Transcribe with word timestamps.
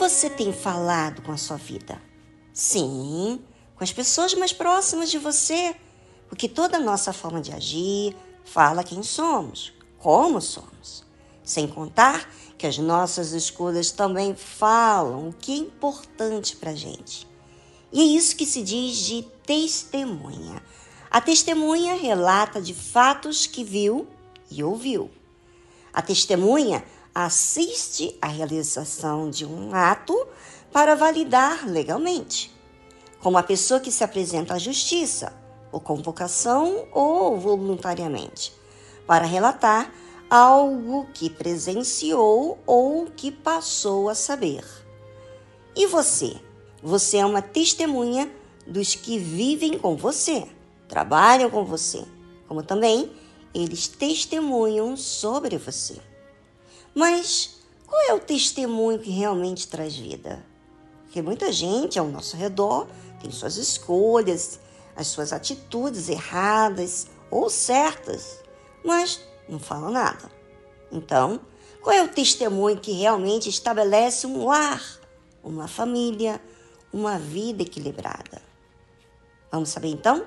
você 0.00 0.30
tem 0.30 0.50
falado 0.50 1.20
com 1.20 1.30
a 1.30 1.36
sua 1.36 1.58
vida? 1.58 2.00
Sim, 2.54 3.38
com 3.76 3.84
as 3.84 3.92
pessoas 3.92 4.32
mais 4.32 4.50
próximas 4.50 5.10
de 5.10 5.18
você, 5.18 5.76
porque 6.26 6.48
toda 6.48 6.78
a 6.78 6.80
nossa 6.80 7.12
forma 7.12 7.38
de 7.38 7.52
agir 7.52 8.16
fala 8.42 8.82
quem 8.82 9.02
somos, 9.02 9.74
como 9.98 10.40
somos. 10.40 11.04
Sem 11.44 11.68
contar 11.68 12.26
que 12.56 12.66
as 12.66 12.78
nossas 12.78 13.32
escolhas 13.32 13.90
também 13.90 14.34
falam 14.34 15.28
o 15.28 15.34
que 15.34 15.52
é 15.52 15.56
importante 15.56 16.56
para 16.56 16.70
a 16.70 16.74
gente. 16.74 17.28
E 17.92 18.00
é 18.00 18.04
isso 18.04 18.36
que 18.36 18.46
se 18.46 18.62
diz 18.62 18.96
de 18.96 19.22
testemunha. 19.44 20.62
A 21.10 21.20
testemunha 21.20 21.94
relata 21.94 22.58
de 22.58 22.72
fatos 22.72 23.46
que 23.46 23.62
viu 23.62 24.08
e 24.50 24.64
ouviu. 24.64 25.10
A 25.92 26.00
testemunha 26.00 26.82
assiste 27.24 28.16
à 28.20 28.28
realização 28.28 29.30
de 29.30 29.44
um 29.44 29.74
ato 29.74 30.26
para 30.72 30.94
validar 30.94 31.68
legalmente, 31.68 32.54
como 33.20 33.36
a 33.36 33.42
pessoa 33.42 33.80
que 33.80 33.90
se 33.90 34.04
apresenta 34.04 34.54
à 34.54 34.58
justiça, 34.58 35.32
por 35.70 35.80
convocação 35.80 36.86
ou 36.92 37.38
voluntariamente, 37.38 38.52
para 39.06 39.24
relatar 39.24 39.92
algo 40.28 41.06
que 41.12 41.28
presenciou 41.28 42.58
ou 42.66 43.06
que 43.06 43.30
passou 43.30 44.08
a 44.08 44.14
saber. 44.14 44.64
E 45.74 45.86
você? 45.86 46.36
Você 46.82 47.18
é 47.18 47.26
uma 47.26 47.42
testemunha 47.42 48.30
dos 48.66 48.94
que 48.94 49.18
vivem 49.18 49.78
com 49.78 49.96
você, 49.96 50.46
trabalham 50.88 51.50
com 51.50 51.64
você, 51.64 52.04
como 52.46 52.62
também 52.62 53.12
eles 53.52 53.88
testemunham 53.88 54.96
sobre 54.96 55.58
você. 55.58 56.09
Mas 56.94 57.60
qual 57.86 58.00
é 58.02 58.14
o 58.14 58.20
testemunho 58.20 58.98
que 58.98 59.10
realmente 59.10 59.68
traz 59.68 59.96
vida? 59.96 60.44
Porque 61.04 61.20
muita 61.22 61.52
gente 61.52 61.98
ao 61.98 62.06
nosso 62.06 62.36
redor 62.36 62.86
tem 63.20 63.30
suas 63.30 63.56
escolhas, 63.56 64.60
as 64.94 65.08
suas 65.08 65.32
atitudes 65.32 66.08
erradas 66.08 67.08
ou 67.30 67.50
certas, 67.50 68.38
mas 68.84 69.20
não 69.48 69.58
fala 69.58 69.90
nada. 69.90 70.30
Então, 70.92 71.40
qual 71.80 71.94
é 71.94 72.02
o 72.02 72.08
testemunho 72.08 72.78
que 72.78 72.92
realmente 72.92 73.48
estabelece 73.48 74.26
um 74.26 74.44
lar, 74.44 74.82
uma 75.42 75.66
família, 75.66 76.40
uma 76.92 77.18
vida 77.18 77.62
equilibrada? 77.62 78.42
Vamos 79.50 79.70
saber 79.70 79.88
então? 79.88 80.26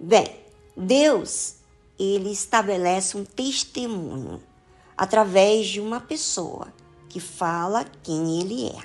Bem, 0.00 0.40
Deus, 0.76 1.56
ele 1.98 2.30
estabelece 2.30 3.16
um 3.16 3.24
testemunho 3.24 4.42
através 4.98 5.68
de 5.68 5.80
uma 5.80 6.00
pessoa 6.00 6.74
que 7.08 7.20
fala 7.20 7.86
quem 8.02 8.40
ele 8.40 8.66
é. 8.66 8.82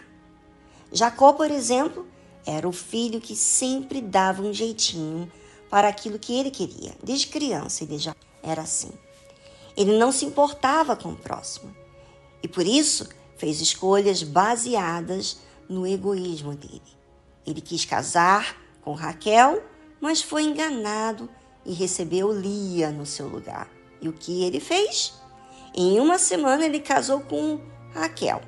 Jacó, 0.92 1.33
por 1.33 1.50
exemplo, 1.50 2.08
era 2.45 2.70
o 2.70 2.72
filho 2.72 3.20
que 3.20 3.36
sempre 3.36 4.00
dava 4.00 4.44
um 4.44 4.53
jeitinho 4.53 5.30
para 5.72 5.88
aquilo 5.88 6.20
que 6.20 6.38
ele 6.38 6.52
queria. 6.52 6.95
Desde 7.03 7.28
criança 7.28 7.83
ele 7.83 7.97
já 7.97 8.16
era 8.44 8.61
assim. 8.61 8.92
Ele 9.75 9.97
não 9.97 10.11
se 10.11 10.23
importava 10.23 10.95
com 10.95 11.09
o 11.09 11.16
próximo 11.16 11.75
e 12.44 12.48
por 12.48 12.67
isso 12.67 13.09
fez 13.36 13.59
escolhas 13.59 14.22
baseadas 14.22 15.39
no 15.67 15.88
egoísmo 15.88 16.53
dele. 16.53 16.81
Ele 17.44 17.59
quis 17.59 17.86
casar 17.86 18.55
com 18.81 18.94
Raquel, 18.94 19.64
mas 20.00 20.22
foi 20.22 20.44
enganado 20.44 21.27
e 21.66 21.73
recebeu 21.73 22.31
Lia 22.31 22.92
no 22.92 23.05
seu 23.05 23.27
lugar. 23.27 23.67
E 24.00 24.08
o 24.08 24.14
que 24.14 24.44
ele 24.44 24.59
fez? 24.59 25.22
Em 25.73 25.99
uma 25.99 26.19
semana 26.19 26.65
ele 26.65 26.80
casou 26.80 27.21
com 27.21 27.59
Raquel. 27.93 28.42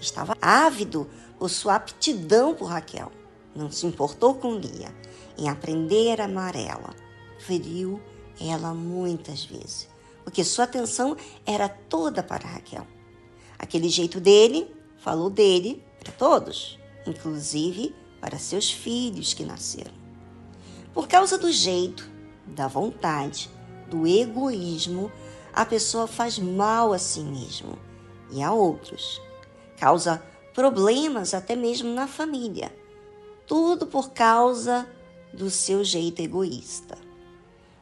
Estava 0.00 0.36
ávido 0.40 1.08
por 1.38 1.48
sua 1.48 1.76
aptidão 1.76 2.54
por 2.54 2.66
Raquel. 2.66 3.12
Não 3.54 3.70
se 3.70 3.86
importou 3.86 4.34
com 4.34 4.54
Lia 4.54 4.94
em 5.36 5.48
aprender 5.48 6.20
a 6.20 6.24
amar 6.24 6.56
ela. 6.56 6.94
Feriu 7.38 8.00
ela 8.40 8.74
muitas 8.74 9.44
vezes 9.44 9.88
porque 10.28 10.44
sua 10.44 10.64
atenção 10.64 11.16
era 11.46 11.70
toda 11.70 12.22
para 12.22 12.46
Raquel. 12.46 12.86
Aquele 13.58 13.88
jeito 13.88 14.20
dele 14.20 14.70
falou 14.98 15.30
dele 15.30 15.82
para 15.98 16.12
todos, 16.12 16.78
inclusive 17.06 17.94
para 18.20 18.38
seus 18.38 18.70
filhos 18.70 19.32
que 19.32 19.42
nasceram. 19.42 19.90
Por 20.92 21.08
causa 21.08 21.38
do 21.38 21.50
jeito, 21.50 22.10
da 22.46 22.68
vontade, 22.68 23.48
do 23.88 24.06
egoísmo, 24.06 25.10
a 25.58 25.66
pessoa 25.66 26.06
faz 26.06 26.38
mal 26.38 26.92
a 26.92 27.00
si 27.00 27.18
mesmo 27.18 27.76
e 28.30 28.40
a 28.40 28.52
outros. 28.52 29.20
Causa 29.76 30.22
problemas 30.54 31.34
até 31.34 31.56
mesmo 31.56 31.92
na 31.92 32.06
família. 32.06 32.72
Tudo 33.44 33.84
por 33.84 34.10
causa 34.10 34.88
do 35.32 35.50
seu 35.50 35.82
jeito 35.82 36.22
egoísta. 36.22 36.96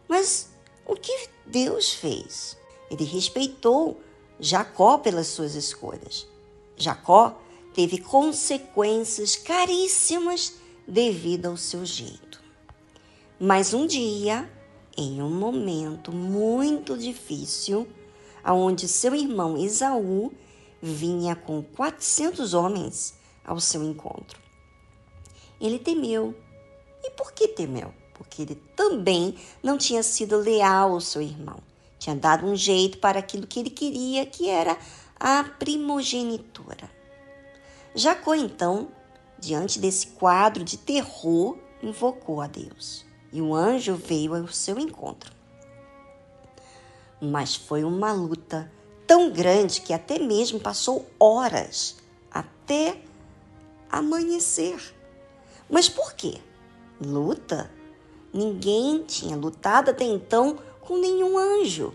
Mas 0.09 0.49
o 0.87 0.95
que 0.95 1.29
Deus 1.45 1.93
fez? 1.93 2.57
Ele 2.91 3.05
respeitou 3.05 4.01
Jacó 4.41 4.97
pelas 4.97 5.27
suas 5.27 5.55
escolhas. 5.55 6.27
Jacó 6.79 7.39
teve 7.75 7.99
consequências 7.99 9.37
caríssimas 9.37 10.55
devido 10.89 11.45
ao 11.45 11.59
seu 11.59 11.85
jeito. 11.85 12.41
Mas 13.39 13.75
um 13.75 13.87
dia, 13.87 14.51
em 14.97 15.23
um 15.23 15.31
momento 15.31 16.13
muito 16.13 16.97
difícil, 16.97 17.87
aonde 18.43 18.89
seu 18.89 19.15
irmão 19.15 19.57
Esaú 19.57 20.33
vinha 20.81 21.35
com 21.35 21.63
400 21.63 22.55
homens 22.55 23.15
ao 23.45 23.61
seu 23.61 23.83
encontro. 23.83 24.41
Ele 25.61 25.79
temeu. 25.79 26.35
E 27.03 27.11
por 27.11 27.33
que 27.33 27.49
temeu? 27.49 27.93
porque 28.17 28.43
ele 28.43 28.55
também 28.75 29.35
não 29.63 29.77
tinha 29.77 30.03
sido 30.03 30.39
leal 30.39 30.93
ao 30.93 31.01
seu 31.01 31.21
irmão. 31.21 31.59
Tinha 31.99 32.17
dado 32.17 32.47
um 32.47 32.57
jeito 32.57 32.99
para 32.99 33.19
aquilo 33.19 33.47
que 33.47 33.61
ele 33.61 33.71
queria, 33.71 34.27
que 34.27 34.49
era 34.49 34.77
a 35.19 35.45
primogenitura. 35.45 36.91
Jacó, 37.95 38.35
então, 38.35 38.89
diante 39.39 39.79
desse 39.79 40.09
quadro 40.09 40.65
de 40.65 40.77
terror, 40.77 41.59
invocou 41.83 42.41
a 42.41 42.47
Deus 42.47 43.06
e 43.33 43.41
o 43.41 43.55
anjo 43.55 43.95
veio 43.95 44.35
ao 44.35 44.49
seu 44.49 44.79
encontro. 44.79 45.33
Mas 47.21 47.55
foi 47.55 47.85
uma 47.85 48.13
luta 48.13 48.71
tão 49.07 49.31
grande 49.31 49.81
que 49.81 49.93
até 49.93 50.19
mesmo 50.19 50.61
passou 50.61 51.07
horas 51.19 51.97
até 52.31 53.01
amanhecer. 53.91 54.95
Mas 55.69 55.89
por 55.89 56.15
quê? 56.15 56.39
Luta 57.01 57.71
Ninguém 58.37 59.03
tinha 59.03 59.35
lutado 59.35 59.89
até 59.89 60.05
então 60.05 60.59
com 60.83 60.99
nenhum 60.99 61.39
anjo. 61.39 61.95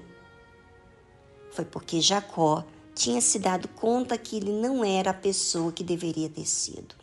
Foi 1.52 1.63
porque 1.63 2.02
Jacó 2.02 2.63
tinha 2.96 3.22
se 3.22 3.38
dado 3.38 3.68
conta 3.68 4.18
que 4.18 4.38
ele 4.38 4.52
não 4.52 4.84
era 4.84 5.12
a 5.12 5.13
pessoa 5.13 5.72
que 5.72 5.84
deveria 5.84 6.28
ter 6.28 6.48
sido. 6.48 6.96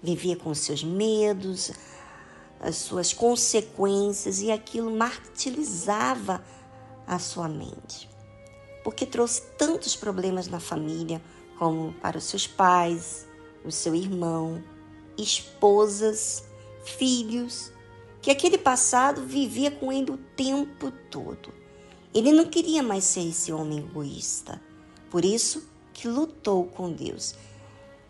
Vivia 0.00 0.36
com 0.36 0.54
seus 0.54 0.84
medos, 0.84 1.72
as 2.60 2.76
suas 2.76 3.12
consequências 3.12 4.40
e 4.40 4.50
aquilo 4.50 4.90
martirizava 4.90 6.42
a 7.06 7.18
sua 7.18 7.48
mente. 7.48 8.08
Porque 8.82 9.06
trouxe 9.06 9.42
tantos 9.56 9.94
problemas 9.96 10.48
na 10.48 10.60
família, 10.60 11.22
como 11.58 11.92
para 11.94 12.18
os 12.18 12.24
seus 12.24 12.46
pais, 12.46 13.26
o 13.64 13.70
seu 13.70 13.94
irmão, 13.94 14.62
esposas, 15.16 16.44
filhos 16.84 17.72
que 18.20 18.30
aquele 18.30 18.58
passado 18.58 19.22
vivia 19.22 19.70
com 19.70 19.92
ele 19.92 20.10
o 20.10 20.16
tempo 20.16 20.90
todo. 21.10 21.52
Ele 22.12 22.32
não 22.32 22.46
queria 22.46 22.82
mais 22.82 23.04
ser 23.04 23.28
esse 23.28 23.52
homem 23.52 23.78
egoísta. 23.78 24.60
Por 25.10 25.24
isso 25.24 25.68
que 25.92 26.08
lutou 26.08 26.64
com 26.64 26.90
Deus. 26.90 27.34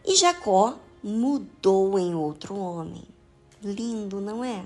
E 0.05 0.17
Jacó 0.17 0.79
mudou 1.03 1.99
em 1.99 2.15
outro 2.15 2.57
homem. 2.57 3.05
Lindo, 3.63 4.21
não 4.21 4.45
é? 4.45 4.65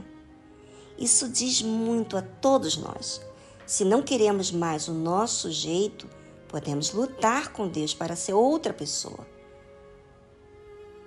Isso 0.99 1.29
diz 1.29 1.63
muito 1.63 2.17
a 2.17 2.23
todos 2.23 2.77
nós. 2.77 3.23
Se 3.67 3.85
não 3.85 4.03
queremos 4.03 4.51
mais 4.51 4.87
o 4.87 4.93
nosso 4.93 5.51
jeito, 5.51 6.07
podemos 6.47 6.93
lutar 6.93 7.53
com 7.53 7.67
Deus 7.67 7.95
para 7.95 8.15
ser 8.15 8.35
outra 8.35 8.75
pessoa. 8.75 9.27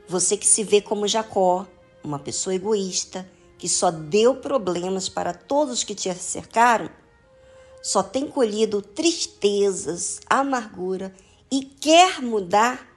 Você 0.08 0.36
que 0.36 0.48
se 0.48 0.64
vê 0.64 0.82
como 0.82 1.08
Jacó, 1.08 1.68
uma 2.04 2.18
pessoa 2.18 2.56
egoísta, 2.56 3.30
que 3.58 3.70
só 3.70 3.92
deu 3.92 4.36
problemas 4.36 5.08
para 5.08 5.34
todos 5.34 5.84
que 5.84 5.94
te 5.94 6.12
cercaram, 6.16 6.90
só 7.84 8.02
tem 8.02 8.28
colhido 8.28 8.82
tristezas, 8.82 10.20
amargura 10.28 11.14
e 11.52 11.64
quer 11.64 12.20
mudar, 12.20 12.88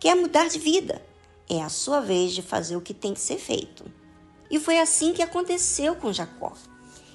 quer 0.00 0.16
mudar 0.16 0.48
de 0.48 0.58
vida. 0.58 1.00
É 1.48 1.62
a 1.62 1.68
sua 1.68 2.00
vez 2.00 2.32
de 2.32 2.42
fazer 2.42 2.74
o 2.76 2.80
que 2.80 2.92
tem 2.92 3.14
que 3.14 3.20
ser 3.20 3.38
feito. 3.38 3.99
E 4.50 4.58
foi 4.58 4.80
assim 4.80 5.12
que 5.12 5.22
aconteceu 5.22 5.94
com 5.94 6.12
Jacó. 6.12 6.52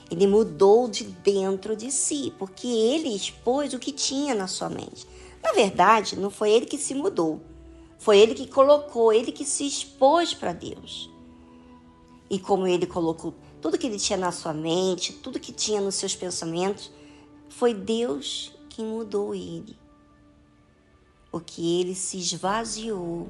Ele 0.09 0.27
mudou 0.27 0.87
de 0.87 1.03
dentro 1.03 1.75
de 1.75 1.91
si, 1.91 2.33
porque 2.37 2.67
ele 2.67 3.15
expôs 3.15 3.73
o 3.73 3.79
que 3.79 3.91
tinha 3.91 4.33
na 4.33 4.47
sua 4.47 4.69
mente. 4.69 5.05
Na 5.43 5.51
verdade, 5.51 6.17
não 6.17 6.29
foi 6.29 6.51
ele 6.51 6.65
que 6.65 6.77
se 6.77 6.95
mudou, 6.95 7.41
Foi 7.97 8.19
ele 8.19 8.35
que 8.35 8.47
colocou, 8.47 9.11
ele 9.11 9.31
que 9.31 9.45
se 9.45 9.65
expôs 9.65 10.33
para 10.33 10.53
Deus. 10.53 11.09
E 12.29 12.37
como 12.37 12.67
ele 12.67 12.85
colocou 12.85 13.33
tudo 13.61 13.79
que 13.79 13.87
ele 13.87 13.97
tinha 13.97 14.17
na 14.17 14.31
sua 14.31 14.53
mente, 14.53 15.11
tudo 15.11 15.39
que 15.39 15.51
tinha 15.51 15.81
nos 15.81 15.95
seus 15.95 16.15
pensamentos, 16.15 16.91
foi 17.49 17.73
Deus 17.73 18.51
quem 18.69 18.85
mudou 18.85 19.33
ele. 19.33 19.75
Porque 21.31 21.61
ele 21.61 21.95
se 21.95 22.17
esvaziou, 22.17 23.27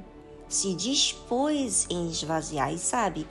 se 0.50 0.74
dispôs 0.74 1.88
em 1.90 2.10
esvaziar. 2.10 2.74
E 2.74 2.78
sabe, 2.78 3.26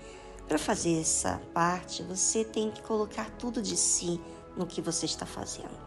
para 0.47 0.59
fazer 0.59 1.01
essa 1.01 1.41
parte, 1.53 2.03
você 2.03 2.45
tem 2.45 2.71
que 2.71 2.83
colocar 2.83 3.31
tudo 3.39 3.63
de 3.63 3.77
si 3.77 4.21
no 4.57 4.67
que 4.67 4.81
você 4.81 5.07
está 5.07 5.25
fazendo. 5.25 5.85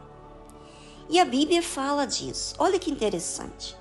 E 1.09 1.19
a 1.19 1.25
Bíblia 1.25 1.62
fala 1.62 2.06
disso. 2.06 2.56
Olha 2.57 2.80
que 2.80 2.92
interessante. 2.92 3.77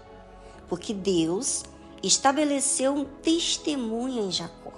Porque 0.68 0.94
Deus 0.94 1.64
estabeleceu 2.02 2.92
um 2.92 3.04
testemunho 3.04 4.24
em 4.24 4.30
Jacó. 4.30 4.72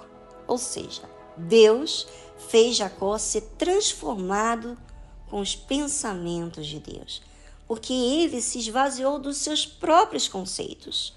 Ou 0.47 0.57
seja, 0.57 1.03
Deus 1.37 2.07
fez 2.49 2.77
Jacó 2.77 3.17
ser 3.17 3.41
transformado 3.57 4.77
com 5.29 5.39
os 5.39 5.55
pensamentos 5.55 6.65
de 6.65 6.79
Deus, 6.79 7.21
porque 7.67 7.93
ele 7.93 8.41
se 8.41 8.57
esvaziou 8.57 9.19
dos 9.19 9.37
seus 9.37 9.65
próprios 9.65 10.27
conceitos. 10.27 11.13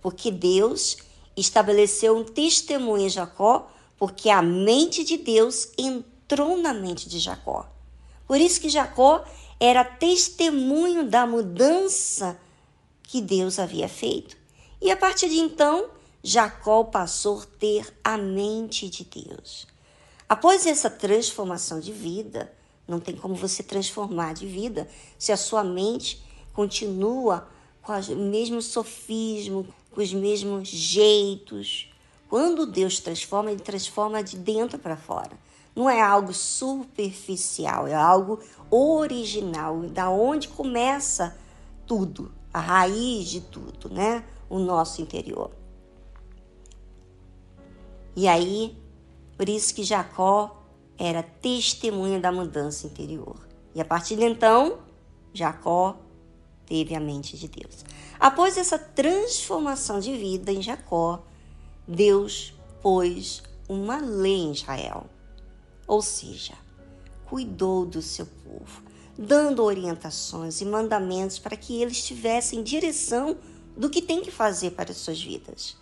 Porque 0.00 0.30
Deus 0.30 0.96
estabeleceu 1.36 2.16
um 2.16 2.24
testemunho 2.24 3.06
em 3.06 3.10
Jacó, 3.10 3.70
porque 3.96 4.30
a 4.30 4.42
mente 4.42 5.04
de 5.04 5.16
Deus 5.16 5.68
entrou 5.78 6.56
na 6.56 6.72
mente 6.72 7.08
de 7.08 7.18
Jacó. 7.18 7.68
Por 8.26 8.40
isso 8.40 8.60
que 8.60 8.68
Jacó 8.68 9.24
era 9.60 9.84
testemunho 9.84 11.08
da 11.08 11.26
mudança 11.26 12.38
que 13.02 13.20
Deus 13.20 13.58
havia 13.58 13.88
feito. 13.88 14.36
E 14.80 14.90
a 14.90 14.96
partir 14.96 15.28
de 15.28 15.38
então, 15.38 15.88
Jacó 16.22 16.84
passou 16.84 17.40
a 17.40 17.46
ter 17.58 17.94
a 18.02 18.16
mente 18.16 18.88
de 18.88 19.04
Deus. 19.04 19.66
Após 20.28 20.66
essa 20.66 20.88
transformação 20.88 21.80
de 21.80 21.92
vida, 21.92 22.52
não 22.88 22.98
tem 22.98 23.14
como 23.14 23.34
você 23.34 23.62
transformar 23.62 24.34
de 24.34 24.46
vida 24.46 24.88
se 25.18 25.32
a 25.32 25.36
sua 25.36 25.62
mente 25.62 26.22
continua 26.52 27.48
com 27.82 27.92
o 27.92 28.16
mesmo 28.16 28.62
sofismo, 28.62 29.66
com 29.94 30.02
os 30.02 30.12
mesmos 30.12 30.68
jeitos. 30.68 31.90
Quando 32.28 32.66
Deus 32.66 32.98
transforma, 32.98 33.52
ele 33.52 33.60
transforma 33.60 34.22
de 34.22 34.36
dentro 34.36 34.78
para 34.78 34.96
fora. 34.96 35.38
Não 35.74 35.88
é 35.88 36.00
algo 36.00 36.32
superficial, 36.32 37.86
é 37.86 37.94
algo 37.94 38.40
original, 38.70 39.80
da 39.82 40.10
onde 40.10 40.48
começa 40.48 41.36
tudo, 41.86 42.32
a 42.52 42.60
raiz 42.60 43.28
de 43.28 43.40
tudo, 43.40 43.88
né? 43.88 44.24
O 44.48 44.58
nosso 44.58 45.00
interior. 45.00 45.50
E 48.16 48.28
aí, 48.28 48.76
por 49.36 49.48
isso 49.48 49.74
que 49.74 49.82
Jacó 49.82 50.62
era 50.96 51.22
testemunha 51.22 52.20
da 52.20 52.30
mudança 52.30 52.86
interior. 52.86 53.36
E 53.74 53.80
a 53.80 53.84
partir 53.84 54.14
de 54.14 54.24
então, 54.24 54.78
Jacó 55.32 55.96
teve 56.66 56.94
a 56.94 57.00
mente 57.00 57.36
de 57.36 57.48
Deus. 57.48 57.84
Após 58.18 58.56
essa 58.56 58.78
transformação 58.78 60.00
de 60.00 60.16
vida 60.16 60.52
em 60.52 60.62
Jacó, 60.62 61.22
Deus 61.86 62.54
pôs 62.82 63.42
uma 63.68 63.98
lei 63.98 64.36
em 64.36 64.52
Israel. 64.52 65.06
Ou 65.86 66.00
seja, 66.00 66.54
cuidou 67.26 67.84
do 67.84 68.00
seu 68.00 68.26
povo, 68.26 68.82
dando 69.18 69.62
orientações 69.62 70.60
e 70.60 70.64
mandamentos 70.64 71.38
para 71.38 71.56
que 71.56 71.80
eles 71.82 72.04
tivessem 72.04 72.62
direção 72.62 73.36
do 73.76 73.90
que 73.90 74.00
tem 74.00 74.22
que 74.22 74.30
fazer 74.30 74.70
para 74.70 74.90
as 74.90 74.98
suas 74.98 75.22
vidas. 75.22 75.76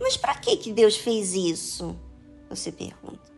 Mas 0.00 0.16
para 0.16 0.34
que 0.34 0.56
que 0.56 0.72
Deus 0.72 0.96
fez 0.96 1.34
isso? 1.34 1.96
Você 2.48 2.72
pergunta. 2.72 3.30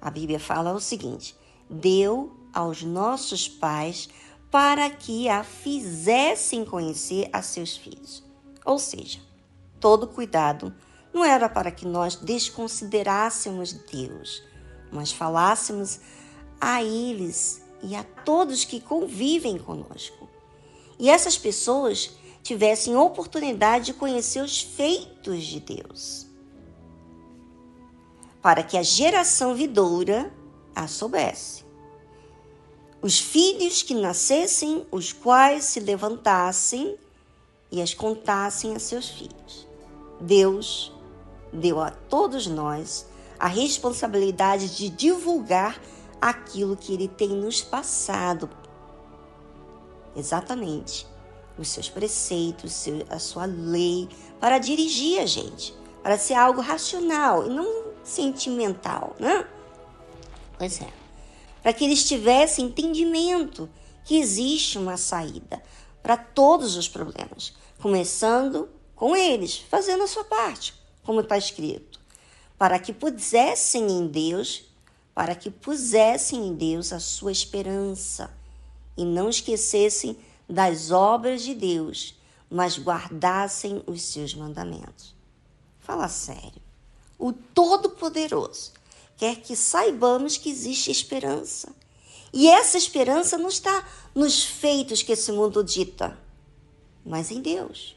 A 0.00 0.10
Bíblia 0.10 0.40
fala 0.40 0.72
o 0.72 0.80
seguinte: 0.80 1.34
deu 1.68 2.32
aos 2.52 2.82
nossos 2.82 3.48
pais 3.48 4.08
para 4.50 4.90
que 4.90 5.28
a 5.28 5.44
fizessem 5.44 6.64
conhecer 6.64 7.28
a 7.32 7.40
seus 7.42 7.76
filhos. 7.76 8.24
Ou 8.64 8.78
seja, 8.78 9.20
todo 9.78 10.08
cuidado 10.08 10.74
não 11.12 11.24
era 11.24 11.48
para 11.48 11.70
que 11.70 11.86
nós 11.86 12.16
desconsiderássemos 12.16 13.72
Deus, 13.72 14.42
mas 14.90 15.12
falássemos 15.12 16.00
a 16.60 16.82
eles 16.82 17.62
e 17.82 17.94
a 17.94 18.02
todos 18.02 18.64
que 18.64 18.80
convivem 18.80 19.58
conosco. 19.58 20.28
E 20.98 21.08
essas 21.08 21.38
pessoas 21.38 22.10
tivessem 22.42 22.96
oportunidade 22.96 23.86
de 23.86 23.94
conhecer 23.94 24.42
os 24.42 24.60
feitos 24.60 25.44
de 25.44 25.60
Deus 25.60 26.30
para 28.42 28.62
que 28.62 28.76
a 28.76 28.82
geração 28.82 29.54
vidoura 29.54 30.32
a 30.74 30.86
soubesse. 30.86 31.64
Os 33.02 33.18
filhos 33.18 33.82
que 33.82 33.94
nascessem, 33.94 34.86
os 34.90 35.12
quais 35.12 35.64
se 35.64 35.80
levantassem 35.80 36.96
e 37.72 37.80
as 37.80 37.94
contassem 37.94 38.76
a 38.76 38.78
seus 38.78 39.08
filhos. 39.08 39.66
Deus 40.20 40.92
deu 41.50 41.80
a 41.80 41.90
todos 41.90 42.46
nós 42.46 43.06
a 43.38 43.46
responsabilidade 43.46 44.76
de 44.76 44.90
divulgar 44.90 45.80
aquilo 46.20 46.76
que 46.76 46.92
Ele 46.92 47.08
tem 47.08 47.28
nos 47.28 47.62
passado. 47.62 48.50
Exatamente. 50.14 51.06
Os 51.56 51.68
seus 51.68 51.88
preceitos, 51.88 52.86
a 53.08 53.18
sua 53.18 53.46
lei, 53.46 54.08
para 54.38 54.58
dirigir 54.58 55.20
a 55.20 55.26
gente, 55.26 55.74
para 56.02 56.18
ser 56.18 56.34
algo 56.34 56.60
racional 56.60 57.46
e 57.46 57.48
não 57.48 57.84
sentimental, 58.04 59.16
né? 59.18 59.46
Pois 60.58 60.80
é. 60.82 60.99
Para 61.62 61.72
que 61.72 61.84
eles 61.84 62.04
tivessem 62.04 62.66
entendimento 62.66 63.68
que 64.04 64.16
existe 64.16 64.78
uma 64.78 64.96
saída 64.96 65.62
para 66.02 66.16
todos 66.16 66.76
os 66.76 66.88
problemas, 66.88 67.52
começando 67.80 68.68
com 68.94 69.14
eles, 69.14 69.56
fazendo 69.56 70.02
a 70.02 70.06
sua 70.06 70.24
parte, 70.24 70.74
como 71.02 71.20
está 71.20 71.36
escrito, 71.36 72.00
para 72.58 72.78
que 72.78 72.92
pusessem 72.92 73.90
em 73.90 74.06
Deus, 74.06 74.64
para 75.14 75.34
que 75.34 75.50
pusessem 75.50 76.46
em 76.46 76.54
Deus 76.54 76.92
a 76.92 77.00
sua 77.00 77.32
esperança 77.32 78.30
e 78.96 79.04
não 79.04 79.28
esquecessem 79.28 80.16
das 80.48 80.90
obras 80.90 81.42
de 81.42 81.54
Deus, 81.54 82.14
mas 82.50 82.78
guardassem 82.78 83.82
os 83.86 84.02
seus 84.02 84.34
mandamentos. 84.34 85.14
Fala 85.78 86.08
sério 86.08 86.60
o 87.20 87.34
Todo-Poderoso, 87.34 88.72
quer 89.20 89.36
que 89.36 89.54
saibamos 89.54 90.38
que 90.38 90.48
existe 90.48 90.90
esperança. 90.90 91.74
E 92.32 92.48
essa 92.48 92.78
esperança 92.78 93.36
não 93.36 93.50
está 93.50 93.86
nos 94.14 94.42
feitos 94.42 95.02
que 95.02 95.12
esse 95.12 95.30
mundo 95.30 95.62
dita, 95.62 96.18
mas 97.04 97.30
em 97.30 97.42
Deus. 97.42 97.94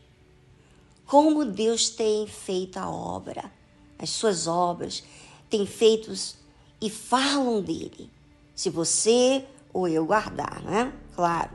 Como 1.06 1.46
Deus 1.46 1.90
tem 1.90 2.28
feito 2.28 2.78
a 2.78 2.90
obra, 2.90 3.50
as 3.98 4.10
suas 4.10 4.48
obras, 4.48 5.02
tem 5.50 5.66
feitos 5.66 6.36
e 6.82 6.90
falam 6.90 7.62
dele. 7.62 8.12
Se 8.54 8.70
você 8.70 9.46
ou 9.72 9.88
eu 9.88 10.06
guardar, 10.06 10.62
né? 10.62 10.92
Claro. 11.16 11.52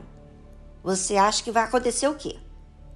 Você 0.83 1.15
acha 1.15 1.43
que 1.43 1.51
vai 1.51 1.65
acontecer 1.65 2.07
o 2.07 2.15
quê? 2.15 2.39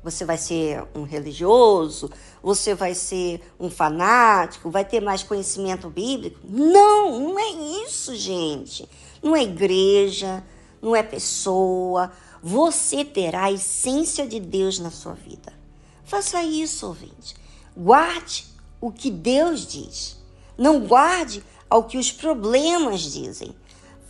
Você 0.04 0.26
vai 0.26 0.38
ser 0.38 0.84
um 0.94 1.04
religioso? 1.04 2.12
Você 2.42 2.76
vai 2.76 2.94
ser 2.94 3.42
um 3.58 3.70
fanático? 3.70 4.70
Vai 4.70 4.84
ter 4.84 5.00
mais 5.00 5.24
conhecimento 5.24 5.90
bíblico? 5.90 6.40
Não, 6.44 7.20
não 7.20 7.40
é 7.40 7.86
isso, 7.86 8.14
gente. 8.16 8.88
Não 9.22 9.36
é 9.36 9.44
igreja, 9.44 10.44
não 10.82 10.94
é 10.94 11.02
pessoa. 11.02 12.12
Você 12.42 13.06
terá 13.06 13.46
a 13.46 13.52
essência 13.52 14.28
de 14.28 14.40
Deus 14.40 14.78
na 14.78 14.92
sua 14.92 15.14
vida. 15.14 15.54
Faça 16.04 16.44
isso, 16.44 16.88
ouvinte. 16.88 17.36
Guarde 17.76 18.46
o 18.82 18.92
que 18.92 19.10
Deus 19.10 19.66
diz. 19.66 20.18
Não 20.58 20.82
guarde 20.82 21.42
ao 21.70 21.86
que 21.86 21.98
os 21.98 22.12
problemas 22.12 23.02
dizem 23.02 23.56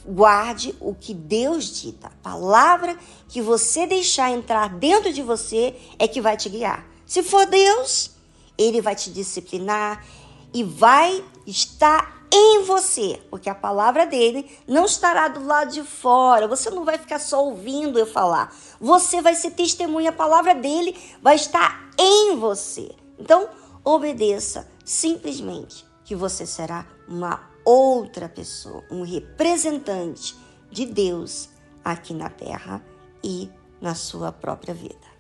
guarde 0.05 0.75
o 0.79 0.93
que 0.93 1.13
Deus 1.13 1.81
dita. 1.81 2.07
A 2.07 2.29
palavra 2.29 2.97
que 3.29 3.41
você 3.41 3.87
deixar 3.87 4.31
entrar 4.31 4.69
dentro 4.69 5.11
de 5.11 5.21
você 5.21 5.75
é 5.97 6.07
que 6.07 6.21
vai 6.21 6.37
te 6.37 6.49
guiar. 6.49 6.85
Se 7.05 7.23
for 7.23 7.45
Deus, 7.45 8.11
ele 8.57 8.81
vai 8.81 8.95
te 8.95 9.11
disciplinar 9.11 10.05
e 10.53 10.63
vai 10.63 11.23
estar 11.45 12.23
em 12.35 12.63
você, 12.63 13.21
porque 13.29 13.47
a 13.47 13.53
palavra 13.53 14.07
dele 14.07 14.49
não 14.67 14.85
estará 14.85 15.27
do 15.27 15.45
lado 15.45 15.71
de 15.71 15.83
fora. 15.83 16.47
Você 16.47 16.69
não 16.71 16.83
vai 16.83 16.97
ficar 16.97 17.19
só 17.19 17.45
ouvindo 17.45 17.99
eu 17.99 18.07
falar. 18.07 18.51
Você 18.81 19.21
vai 19.21 19.35
ser 19.35 19.51
testemunha, 19.51 20.09
a 20.09 20.13
palavra 20.13 20.55
dele 20.55 20.97
vai 21.21 21.35
estar 21.35 21.91
em 21.97 22.35
você. 22.35 22.91
Então, 23.19 23.47
obedeça 23.83 24.67
simplesmente 24.83 25.85
que 26.03 26.15
você 26.15 26.45
será 26.45 26.87
uma 27.07 27.52
outra 27.65 28.27
pessoa, 28.27 28.83
um 28.89 29.03
representante 29.03 30.35
de 30.69 30.85
Deus 30.85 31.49
aqui 31.83 32.13
na 32.13 32.29
terra 32.29 32.83
e 33.23 33.49
na 33.81 33.95
sua 33.95 34.31
própria 34.31 34.73
vida. 34.73 35.12